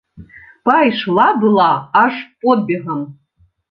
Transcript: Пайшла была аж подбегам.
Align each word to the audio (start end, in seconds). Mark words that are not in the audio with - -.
Пайшла 0.69 1.27
была 1.45 1.71
аж 2.05 2.15
подбегам. 2.43 3.01